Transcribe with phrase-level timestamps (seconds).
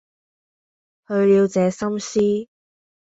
[1.05, 2.19] 去了這心思，